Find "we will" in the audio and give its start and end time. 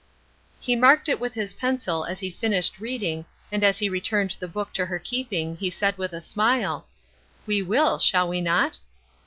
7.45-7.99